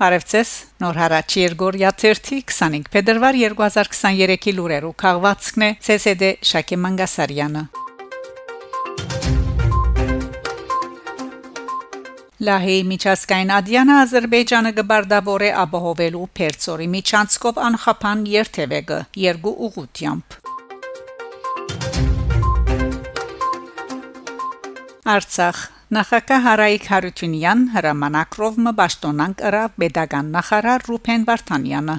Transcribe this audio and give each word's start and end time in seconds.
Բարևձեզ 0.00 0.50
Նոր 0.80 0.96
հարաճ 0.96 1.34
Երգորիա 1.36 1.88
30 2.00 2.38
25 2.48 2.86
փետրվար 2.92 3.36
2023-ի 3.36 4.52
լուրերով 4.56 4.92
քաղվածքն 5.02 5.64
է 5.66 5.68
ՑՍԴ 5.94 6.28
Շակե 6.50 6.76
Մանգասարյանը 6.84 7.64
Լահեի 12.48 12.86
միջազգային 12.92 13.52
ադյանը 13.58 13.98
Ադրբեջանը 14.04 14.72
գբարդավորե 14.78 15.50
ապահովելու 15.64 16.24
Պերցորի 16.40 16.88
միջանցքով 16.94 17.60
անխափան 17.66 18.22
երթևեկը 18.36 19.02
երկու 19.26 19.52
ուղությամբ 19.68 20.38
Արցախ 25.18 25.60
Նախագահ 25.90 26.44
Հարայիկ 26.44 26.84
Հարությունյան 26.86 27.62
հրամանակրով 27.72 28.60
մբաշտոնանք 28.66 29.42
ըրավ 29.50 29.74
pedagogan 29.82 30.30
նախարար 30.36 30.86
Ռուփեն 30.86 31.28
Վարդանյանը 31.32 31.96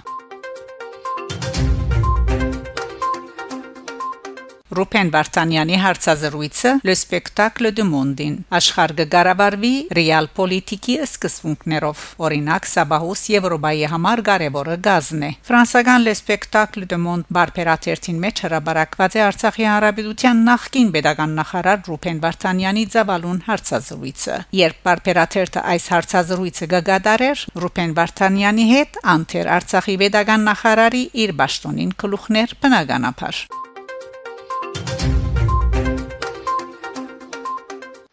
Ռուփեն 4.71 5.09
Վարդանյանի 5.11 5.77
հարցազրույցը 5.84 6.71
Le 6.88 6.93
Spectacle 6.95 7.71
du 7.75 7.84
Monde-ին 7.84 8.35
աշխարհ 8.55 8.93
կգարավարվի 9.02 9.71
ռեալ 9.98 10.29
պոլիտիկի 10.38 10.95
սկզբունքներով 11.05 12.03
օրինակ 12.27 12.70
Սաբահուս 12.71 13.23
Եվրոպայի 13.34 13.89
համար 13.91 14.21
կարևորը 14.29 14.77
գազն 14.88 15.26
է 15.27 15.31
Ֆրանսական 15.49 16.05
Le 16.07 16.13
Spectacle 16.21 16.88
du 16.88 16.99
Monde 17.03 17.35
բարբերաթերթին 17.35 18.21
մեջ 18.23 18.43
հրաբարակված 18.48 19.17
է 19.20 19.23
Արցախի 19.27 19.67
հանրապետության 19.71 20.43
նախկին 20.48 20.93
pedagogan 20.95 21.35
նախարար 21.41 21.84
Ռուփեն 21.91 22.21
Վարդանյանի 22.23 22.85
ծավալուն 22.95 23.41
հարցազրույցը 23.51 24.38
երբ 24.62 24.79
բարբերաթերթը 24.88 25.65
այս 25.76 25.90
հարցազրույցը 25.98 26.70
գադարեր 26.76 27.43
Ռուփեն 27.65 27.98
Վարդանյանի 27.99 28.70
հետ 28.71 29.01
անթեր 29.17 29.51
Արցախի 29.60 29.98
pedagogan 30.05 30.48
նախարարի 30.48 31.04
իր 31.26 31.35
ճշտոնին 31.41 31.98
գլուխներ 32.05 32.55
բնականաբար 32.63 33.43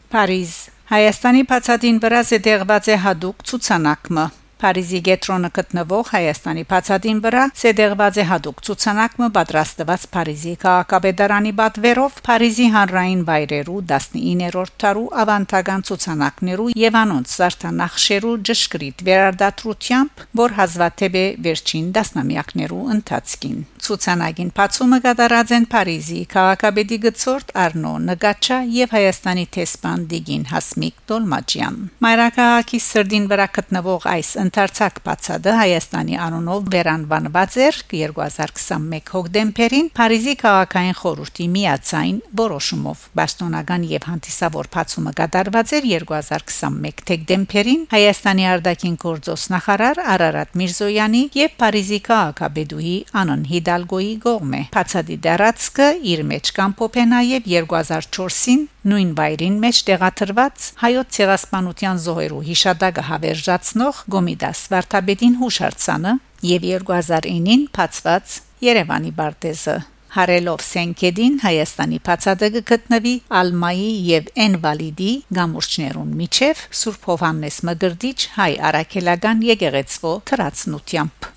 Փարիզ 0.08 0.52
Հայաստանի 0.88 1.42
բացատին 1.48 1.96
վրա 2.00 2.20
զետեղված 2.28 2.86
է 2.88 2.94
հadoop 3.02 3.42
ցուցանակը 3.50 4.22
Փարիզի 4.62 5.00
գետրոնը 5.08 5.50
գտնվող 5.58 6.12
Հայաստանի 6.14 6.64
բացատին 6.72 7.22
վրա 7.24 7.44
սեդեղված 7.62 8.18
է 8.18 8.24
հadoop 8.28 8.62
ցուցանակը 8.68 9.28
պատրաստված 9.38 10.06
Փարիզի 10.14 10.54
քաղաքապետարանի 10.64 11.52
բատվերով 11.60 12.18
Փարիզի 12.28 12.66
հանրային 12.74 13.22
վայրերու 13.28 13.80
19-րդ 13.92 14.74
տարու 14.82 15.06
ավանդական 15.22 15.84
ցուցանակներու 15.88 16.68
եւ 16.82 16.98
անոնց 17.02 17.34
սարտանախշերու 17.38 18.34
ճշգրիտ 18.48 19.04
վերարտադրությամբ, 19.08 20.22
որ 20.42 20.56
հազվադեպ 20.58 21.18
է 21.18 21.26
վերջին 21.48 21.86
դասնամյակներու 21.98 22.84
ընթացքին։ 22.98 23.58
Ցուցանակին 23.88 24.50
բացումը 24.58 24.98
կատարած 25.04 25.52
են 25.58 25.66
Փարիզի 25.72 26.20
քաղաքապետի 26.34 26.98
գծորդ 27.04 27.52
Արնո 27.64 27.92
Նգաչա 28.08 28.58
եւ 28.74 28.94
Հայաստանի 28.96 29.44
տեսփան 29.56 30.02
Դիգին 30.12 30.44
Հասմիկ 30.52 30.96
Դոլմաջյան։ 31.08 31.78
Մայրաքաղաքի 32.04 32.80
սրդին 32.88 33.28
վրա 33.32 33.46
գտնվող 33.58 34.08
այս 34.12 34.32
ընդարձակ 34.48 34.98
բացադը 35.04 35.52
Հայաստանի 35.58 36.16
անունով 36.24 36.68
վերանվանված 36.72 37.56
էր 37.64 37.78
2021 37.92 39.10
հոկտեմբերին 39.14 39.88
Փարիզի 39.98 40.34
քաղաքային 40.42 40.96
խորհրդի 41.00 41.46
միացային 41.56 42.20
որոշումով 42.40 43.02
Բաստոնական 43.18 43.84
եւ 43.92 44.06
հանդիսավոր 44.08 44.70
բացումը 44.78 45.12
կատարված 45.20 45.74
էր 45.78 45.88
2021 45.92 47.04
դեկտեմբերին 47.10 47.84
Հայաստանի 47.92 48.48
արտաքին 48.54 48.96
գործոս 49.04 49.46
նախարար 49.54 50.02
Արարատ 50.16 50.56
Միրզոյանի 50.62 51.22
եւ 51.38 51.54
Փարիզի 51.62 52.00
քաղաքապետուհի 52.08 52.96
Անան 53.22 53.44
Հիդալգոյի 53.52 54.14
գողմե 54.24 54.62
Փացադի 54.78 55.20
դարածքը 55.28 55.88
իր 56.14 56.24
մեջ 56.32 56.52
կամփոփե 56.58 57.06
նաեւ 57.12 57.52
2004-ին 57.52 58.66
նույն 58.88 59.10
վայրին 59.18 59.58
մեջ 59.64 59.80
տեղադրված 59.88 60.66
հայոց 60.82 61.12
ցեղասպանության 61.18 62.00
զոհերու 62.04 62.40
հիշադակը 62.48 63.04
հավերժացնող 63.10 64.00
Գոմիդաս 64.14 64.64
Վարդապետին 64.72 65.38
հուշարձանը 65.42 66.16
եւ 66.48 66.66
2009-ին 66.72 67.62
փածված 67.78 68.40
Երևանի 68.68 69.14
Բարտեզը 69.18 69.78
Հարելով 70.08 70.62
Սենկեդին 70.64 71.34
Հայաստանի 71.42 71.98
բացադը 72.08 72.62
գտնվի 72.70 73.12
Ալմայի 73.40 73.90
եւ 74.08 74.30
Էնվալիդի 74.44 75.10
գամուրջներուն 75.38 76.14
միջև 76.22 76.62
Սուրբ 76.80 77.08
Հովանես 77.12 77.58
Մգրդիչ 77.68 78.18
հայ 78.38 78.52
արաքելական 78.72 79.44
եկեղեցվո 79.52 80.14
թրացնությամբ 80.32 81.34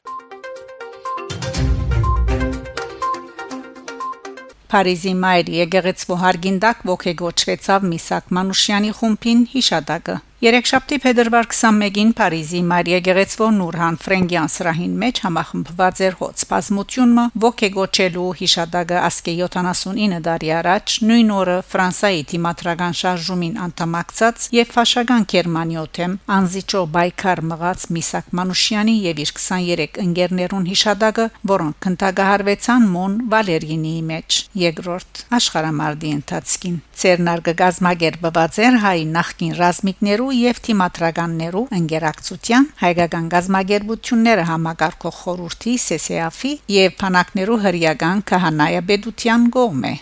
Փարիզի 4.71 5.11
մայր 5.19 5.49
եկեղեցու 5.51 6.17
հարգինդակ 6.21 6.83
ողեգոճվեցավ 6.89 7.87
Միսակ 7.93 8.29
Մանուշյանի 8.37 8.91
խումբին 8.99 9.41
հիշադակը 9.53 10.15
Երեքշաբթի 10.41 10.97
փետրվար 11.03 11.47
21-ին 11.53 12.11
Փարիզի 12.17 12.59
Մարիա 12.65 12.99
Գեղեցվո 13.05 13.47
Նուրհան 13.57 13.97
Ֆրենգյան 14.01 14.47
սրահին 14.49 14.95
մեջ 15.03 15.19
համախմբված 15.21 15.99
էր 16.07 16.15
հոց 16.21 16.45
բազմությունը 16.49 17.25
ողեգոճելու 17.43 18.31
հիշադակը 18.39 18.97
ասկե 19.11 19.35
79 19.41 20.17
տարի 20.25 20.49
առաջ 20.57 20.95
նույն 21.11 21.29
օրը 21.35 21.57
Ֆրանսայի 21.73 22.25
թիմատրական 22.33 22.97
շարժումին 23.01 23.61
անդամակցած 23.67 24.47
եւ 24.57 24.73
ֆաշական 24.81 25.27
Գերմանիոթեմ 25.35 26.17
անզիճո 26.41 26.81
բայկար 26.97 27.43
մղած 27.53 27.85
Միսակ 28.01 28.33
Մանուշյանի 28.41 28.97
եւ 29.11 29.21
իր 29.21 29.35
23 29.37 30.01
ընկերներուն 30.07 30.67
հիշադակը, 30.73 31.27
որոնք 31.53 31.79
քննադահարվեցան 31.85 32.89
Մոն 32.97 33.21
Վալերինիի 33.35 34.03
մեջ 34.09 34.41
երկրորդ 34.65 35.23
աշխարհամարտի 35.37 36.17
ընթացքին 36.17 36.81
Ցերնարգը 37.01 37.53
գազմագերբված 37.61 38.57
էր 38.61 38.75
հայ 38.81 38.97
նախկին 39.11 39.53
ռազմիկներու 39.57 40.30
եւ 40.37 40.61
թիմատրականներու 40.67 41.65
ընկերակցության 41.79 42.69
հայկական 42.83 43.27
գազմագերբությունները 43.35 44.45
համակարգող 44.51 45.19
խորհրդի 45.23 45.75
ՍՍԱՖ-ի 45.87 46.53
եւ 46.77 46.95
փանակներու 47.03 47.59
հրյական 47.65 48.25
քահանայաբեդության 48.31 49.51
կողմէ 49.57 49.93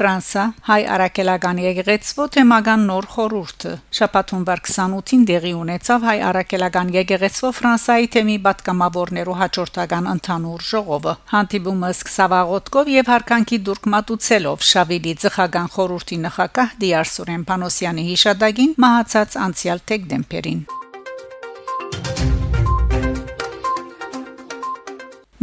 Ֆրանսա 0.00 0.42
հայ 0.64 0.78
արաքելական 0.94 1.58
եկեղեցվո 1.60 2.24
թեմական 2.32 2.84
նոր 2.88 3.08
խորհուրդը 3.14 3.72
շաբաթունվար 3.98 4.62
28-ին 4.68 5.26
դեղի 5.28 5.52
ունեցավ 5.58 6.06
հայ 6.08 6.14
արաքելական 6.28 6.92
եկեղեցվո 6.94 7.50
Ֆրանսայի 7.58 8.08
թեմի 8.14 8.38
պատգամավորներու 8.46 9.36
հաջորդական 9.42 10.08
ընդհանուր 10.14 10.64
ժողովը 10.70 11.14
հանդիպումը 11.36 11.92
սկսավ 11.98 12.36
աղոթքով 12.40 12.92
եւ 12.96 13.12
հարկանքի 13.12 13.62
դուրք 13.68 13.92
մատուցելով 14.00 14.66
Շավիլի 14.72 15.16
ծխական 15.20 15.72
խորհրդի 15.76 16.20
նախակահ 16.24 16.76
Դիար 16.80 17.14
Սուրեն 17.20 17.46
Պանոսյանի 17.52 18.08
հիշադակին 18.08 18.76
մահացած 18.88 19.40
անցյալ 19.44 19.88
դեկտեմբերին 19.92 20.68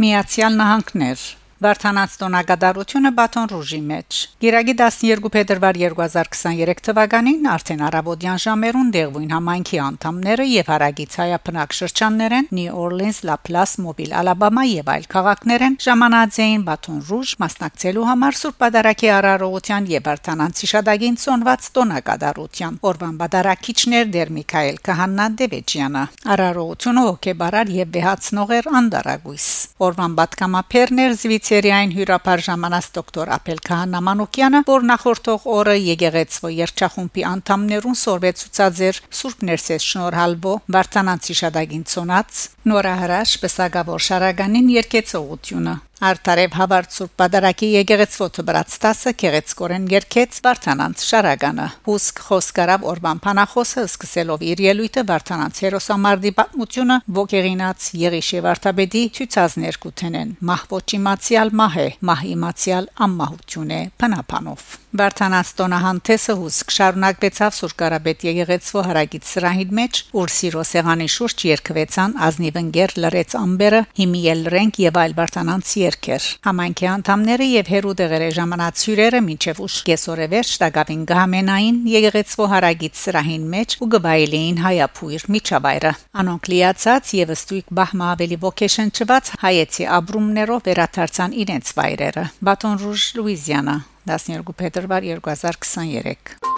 Միացյալ 0.02 0.58
Նահանգներ 0.58 1.28
Վարդանանց 1.58 2.12
տոնակատարությունը 2.20 3.10
Բաթոն 3.18 3.48
Ռուժի 3.50 3.78
մեջ։ 3.82 4.16
Գիրագի 4.44 4.74
12 4.78 5.30
փետրվար 5.34 5.78
2023 5.80 6.82
թվականին 6.86 7.48
արդեն 7.50 7.80
արաբոդյան 7.88 8.42
ժամերուն 8.44 8.92
դեղվին 8.94 9.32
համայնքի 9.34 9.80
անդամները 9.82 10.46
եւ 10.48 10.70
հարագից 10.70 11.16
հայապնակ 11.18 11.74
շրջաններեն 11.78 12.46
Նյու 12.58 12.76
Օրլինս, 12.78 13.18
Լա 13.26 13.36
Պլաս, 13.48 13.72
Մոբիլ, 13.82 14.12
Ալաբամա 14.20 14.64
եւ 14.68 14.92
այլ 14.94 15.08
քաղաքներեն 15.18 15.74
ժամանածային 15.82 16.62
Բաթոն 16.68 17.02
Ռուժ 17.10 17.34
մասնակցելու 17.42 18.06
համար 18.06 18.38
Սուրբ 18.38 18.58
Պատարագի 18.62 19.10
արարողության 19.18 19.90
եւ 19.98 20.06
Վարդանանց 20.06 20.62
հիշադակին 20.62 21.18
ծոնված 21.26 21.68
տոնակատարության 21.74 22.78
Օրվան 22.86 23.18
Բադարակիչներ 23.18 24.08
Դեր 24.14 24.32
Միքայել 24.38 24.80
Կահաննա 24.86 25.28
Դեվեջյանը 25.42 26.06
արարողությունը 26.38 27.06
հոգեբարար 27.08 27.76
եւ 27.82 27.92
վեհացնող 27.98 28.56
էր 28.58 28.72
անդարագույս 28.78 29.50
Օրվան 29.88 30.16
Բատկամապերներ 30.18 31.18
զվից 31.18 31.47
Սերիային 31.48 31.92
հյուրապար 31.96 32.40
ժամանած 32.44 32.86
դոկտոր 32.92 33.30
Ապել 33.38 33.60
Քահանամանոկյանը, 33.68 34.60
որ 34.68 34.82
նախորդող 34.90 35.46
օրը 35.54 35.76
եկեղեցվո 35.80 36.50
երչախումբի 36.58 37.24
անդամներուն 37.30 37.98
սորվեցուցած 38.02 38.82
էր 38.90 39.00
Սուրբ 39.22 39.48
Ներսես 39.48 39.88
շնորհալվո 39.94 40.54
Վարդանանցի 40.76 41.40
շադագին 41.40 41.88
ծոնած 41.94 42.44
նորահրաշ 42.68 43.36
պսակավոր 43.48 44.08
շարագանին 44.12 44.72
երկեցողությունը 44.76 45.78
Արտարև 45.98 46.52
Հավարտ 46.54 46.92
Սուրբ 46.94 47.14
Պատարագի 47.18 47.68
եկեղեցվոթը 47.72 48.42
բրած 48.46 48.74
10-ը 48.84 49.12
քեղեցկորեն 49.18 49.88
երկեց 49.90 50.36
Վարդանանց 50.44 51.02
շարագանը 51.08 51.66
հուսք 51.88 52.20
խոսկարավ 52.28 52.86
Օրբան 52.92 53.22
Փանախոսը 53.24 53.84
սկսելով 53.88 54.44
իր 54.46 54.62
ելույթը 54.68 55.04
Վարդանանց 55.10 55.62
հերոսամարտի 55.66 56.32
պատմությունը 56.38 56.98
ոգեղինած 57.18 57.88
Եղիշե 57.98 58.42
Վարդապետի 58.46 59.02
ցույցազներ 59.18 59.80
կութենեն 59.82 60.30
մահվոճի 60.52 61.00
մացիալ 61.08 61.50
մահե 61.58 61.88
մահի 62.12 62.36
մացիալ 62.46 62.92
ամմահություն 63.08 63.74
է 63.74 63.82
փնապանով 63.98 64.62
Վարդանանց 64.98 65.48
տոնահանտեսը 65.58 66.34
հուսք 66.38 66.70
շարունակվեցավ 66.78 67.56
Սուրբ 67.58 67.74
Կարապետ 67.82 68.22
եկեղեցվո 68.28 68.84
հարագից 68.86 69.26
սրահին 69.28 69.74
մեջ 69.78 70.00
ուր 70.22 70.32
սիրո 70.32 70.62
սեղանի 70.68 71.08
շուրջ 71.12 71.44
երկվեցան 71.48 72.14
ազնիվընկեր 72.28 72.94
լրեց 73.04 73.36
ամբերը 73.42 73.82
հիմիել 74.00 74.42
ռենք 74.54 74.80
եւ 74.88 75.00
այլ 75.02 75.16
Վարդանանց 75.18 75.74
երկեր 75.88 76.24
համայնքի 76.46 76.86
անդամները 76.92 77.46
եւ 77.48 77.70
հերուդեղերը 77.72 78.28
ժամանած 78.38 78.82
հյուրերը 78.88 79.20
մինչեւ 79.28 79.60
ուշ 79.64 79.76
կեսօրե 79.88 80.26
վերջ 80.34 80.50
տակավին 80.62 81.04
գամենային 81.12 81.78
եկեղեցվո 81.92 82.48
հարագից 82.52 83.00
սրահին 83.02 83.46
մեջ 83.54 83.76
ու 83.78 83.90
գբայելին 83.94 84.60
հայապույր 84.64 85.26
միջավայրը 85.36 85.92
անոնք 86.24 86.50
լիացած 86.52 87.14
եւ 87.18 87.34
ըստույք 87.38 87.72
բահմա 87.80 88.10
ավելի 88.18 88.40
ոգեշնչված 88.44 89.32
հայեցի 89.46 89.88
ապրումներով 89.98 90.64
վերաթարցան 90.68 91.36
իրենց 91.46 91.74
վայրերը 91.80 92.28
Բատոն 92.50 92.78
Ռուժ 92.84 93.08
Լուիզիանա 93.20 93.76
12 94.12 94.56
փետրվար 94.62 95.12
2023 95.14 96.57